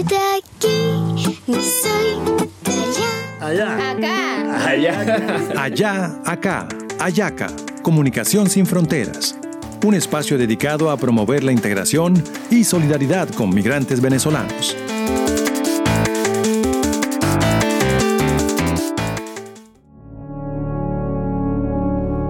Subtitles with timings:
[0.00, 2.18] soy de aquí, ni soy
[2.64, 3.46] de allá.
[3.46, 3.90] Allá.
[3.90, 4.68] Acá.
[4.68, 5.62] Allá.
[5.62, 6.68] Allá, acá,
[6.98, 7.48] Ayaca,
[7.82, 9.36] Comunicación sin Fronteras.
[9.84, 14.76] Un espacio dedicado a promover la integración y solidaridad con migrantes venezolanos.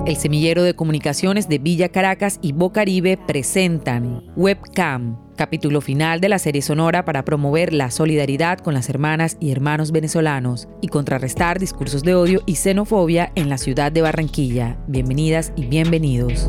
[0.07, 6.39] El semillero de comunicaciones de Villa Caracas y Bocaribe presentan Webcam, capítulo final de la
[6.39, 12.03] serie sonora para promover la solidaridad con las hermanas y hermanos venezolanos y contrarrestar discursos
[12.03, 14.79] de odio y xenofobia en la ciudad de Barranquilla.
[14.89, 16.48] Bienvenidas y bienvenidos.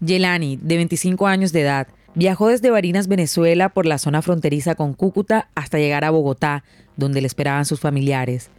[0.00, 4.94] Yelani, de 25 años de edad, viajó desde Barinas, Venezuela, por la zona fronteriza con
[4.94, 6.64] Cúcuta hasta llegar a Bogotá,
[6.96, 8.50] donde le esperaban sus familiares.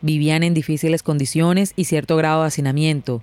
[0.00, 3.22] Vivían en difíciles condiciones y cierto grado de hacinamiento.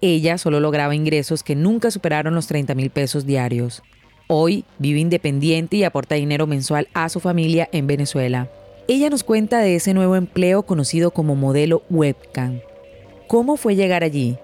[0.00, 3.82] Ella solo lograba ingresos que nunca superaron los 30 mil pesos diarios.
[4.28, 8.50] Hoy vive independiente y aporta dinero mensual a su familia en Venezuela.
[8.86, 12.60] Ella nos cuenta de ese nuevo empleo conocido como modelo webcam.
[13.26, 14.36] ¿Cómo fue llegar allí?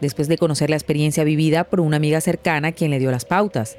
[0.00, 3.76] Después de conocer la experiencia vivida por una amiga cercana quien le dio las pautas.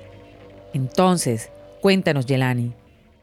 [0.73, 2.73] Entonces, cuéntanos, Yelani.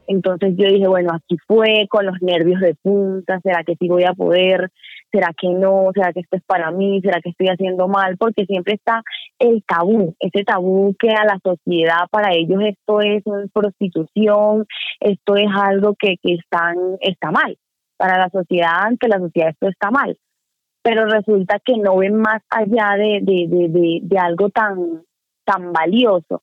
[0.09, 4.05] Entonces yo dije, bueno, aquí fue con los nervios de punta, ¿será que sí voy
[4.05, 4.71] a poder?
[5.11, 5.91] ¿Será que no?
[5.93, 6.99] ¿Será que esto es para mí?
[7.01, 8.17] ¿Será que estoy haciendo mal?
[8.17, 9.03] Porque siempre está
[9.37, 14.65] el tabú, ese tabú que a la sociedad, para ellos esto es prostitución,
[14.99, 17.55] esto es algo que, que están, está mal.
[17.95, 20.17] Para la sociedad, ante la sociedad esto está mal.
[20.81, 25.03] Pero resulta que no ven más allá de, de, de, de, de algo tan,
[25.45, 26.41] tan valioso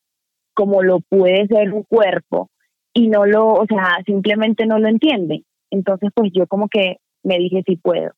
[0.57, 2.49] como lo puede ser un cuerpo
[2.91, 5.45] y no lo, o sea, simplemente no lo entienden.
[5.69, 8.09] Entonces, pues yo como que me dije si puedo.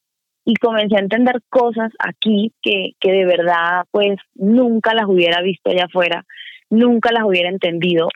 [0.45, 5.69] Y comencé a entender cosas aquí que, que de verdad, pues nunca las hubiera visto
[5.69, 6.23] allá afuera,
[6.69, 8.07] nunca las hubiera entendido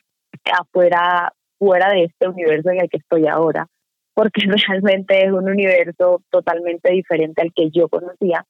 [0.58, 3.68] afuera, fuera de este universo en el que estoy ahora,
[4.14, 8.46] porque realmente es un universo totalmente diferente al que yo conocía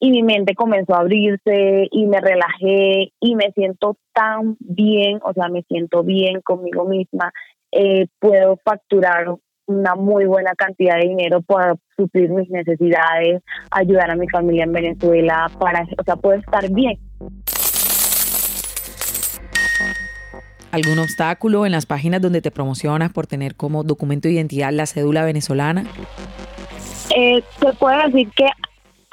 [0.00, 5.32] y mi mente comenzó a abrirse y me relajé y me siento tan bien, o
[5.32, 7.32] sea, me siento bien conmigo misma,
[7.72, 9.34] eh, puedo facturar
[9.66, 14.72] una muy buena cantidad de dinero para suplir mis necesidades, ayudar a mi familia en
[14.72, 16.98] Venezuela, para, o sea, puedo estar bien.
[20.70, 24.86] ¿Algún obstáculo en las páginas donde te promocionas por tener como documento de identidad la
[24.86, 25.84] cédula venezolana?
[27.16, 28.46] Eh, se puede decir que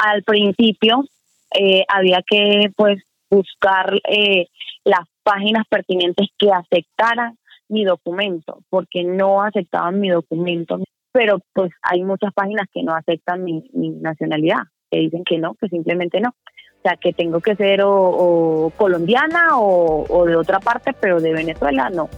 [0.02, 1.06] al principio
[1.54, 4.48] eh, había que pues buscar eh,
[4.84, 7.38] las páginas pertinentes que aceptaran
[7.70, 10.80] mi documento, porque no aceptaban mi documento,
[11.14, 15.70] pero pues hay muchas páginas que no aceptan mi, nacionalidad, que dicen que no, que
[15.70, 16.30] simplemente no.
[16.30, 21.92] O sea, que tengo que ser o, colombiana o de otra parte, pero de Venezuela
[21.92, 22.10] no.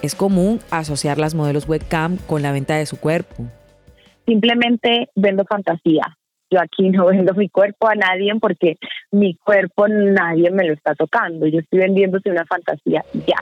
[0.00, 3.44] Es común asociar las modelos webcam con la venta de su cuerpo.
[4.26, 6.16] Simplemente vendo fantasía.
[6.50, 8.76] Yo aquí no vendo mi cuerpo a nadie porque
[9.10, 11.46] mi cuerpo nadie me lo está tocando.
[11.46, 13.36] Yo estoy vendiéndose una fantasía ya.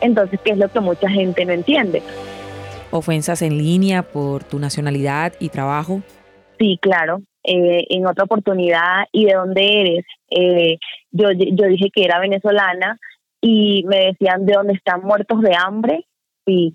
[0.00, 2.02] Entonces, ¿qué es lo que mucha gente no entiende?
[2.90, 6.02] Ofensas en línea por tu nacionalidad y trabajo.
[6.58, 7.22] Sí, claro.
[7.44, 10.04] Eh, en otra oportunidad, ¿y de dónde eres?
[10.30, 10.78] Eh,
[11.10, 12.98] yo, yo dije que era venezolana
[13.40, 16.06] y me decían de dónde están muertos de hambre.
[16.46, 16.74] Sí,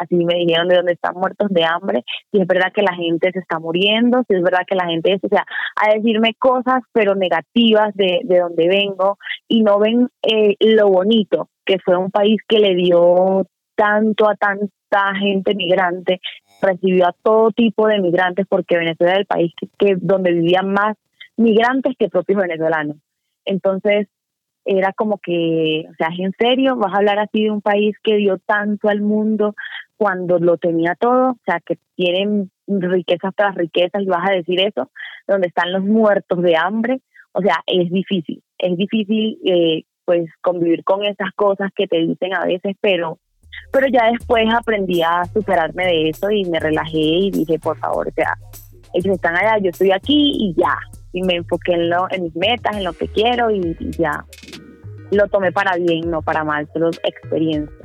[0.00, 2.04] así me dijeron de dónde están muertos de hambre.
[2.32, 5.18] Si es verdad que la gente se está muriendo, si es verdad que la gente,
[5.22, 5.44] o sea,
[5.76, 9.18] a decirme cosas pero negativas de, de donde vengo
[9.48, 14.36] y no ven eh, lo bonito que fue un país que le dio tanto a
[14.36, 16.20] tanta gente migrante,
[16.62, 20.96] recibió a todo tipo de migrantes porque Venezuela era el país que, donde vivían más
[21.36, 22.96] migrantes que propios venezolanos.
[23.44, 24.08] Entonces,
[24.64, 26.76] era como que, o sea, ¿es en serio?
[26.76, 29.54] ¿Vas a hablar así de un país que dio tanto al mundo
[29.96, 31.30] cuando lo tenía todo?
[31.30, 34.90] O sea, que tienen riquezas tras riquezas y vas a decir eso,
[35.26, 37.00] donde están los muertos de hambre.
[37.32, 42.34] O sea, es difícil, es difícil eh, pues convivir con esas cosas que te dicen
[42.34, 43.18] a veces, pero
[43.72, 48.08] pero ya después aprendí a superarme de eso y me relajé y dije, por favor,
[48.08, 48.36] o sea,
[48.94, 50.78] ellos están allá, yo estoy aquí y ya.
[51.12, 54.24] Y me enfoqué en, lo, en mis metas, en lo que quiero y, ya.
[55.10, 57.76] Lo tomé para bien, no para mal, solo experiencia.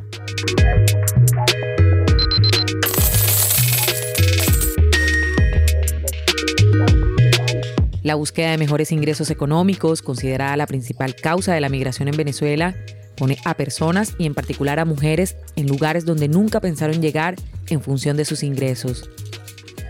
[8.04, 12.76] La búsqueda de mejores ingresos económicos, considerada la principal causa de la migración en Venezuela,
[13.16, 17.36] pone a personas y en particular a mujeres en lugares donde nunca pensaron llegar
[17.70, 19.08] en función de sus ingresos.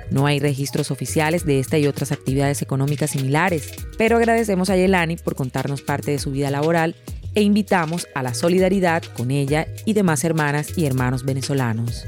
[0.10, 5.16] No hay registros oficiales de esta y otras actividades económicas similares, pero agradecemos a Yelani
[5.16, 6.98] por contarnos parte de su vida laboral
[7.34, 12.06] e invitamos a la solidaridad con ella y demás hermanas y hermanos venezolanos.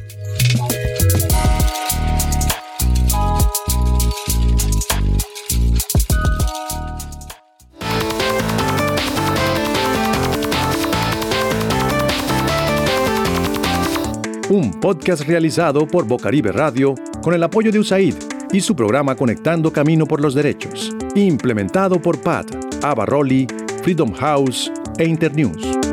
[14.49, 18.15] Un podcast realizado por Bocaribe Radio con el apoyo de USAID
[18.51, 23.47] y su programa Conectando Camino por los Derechos, implementado por PAT, Abarroli,
[23.81, 25.92] Freedom House e Internews.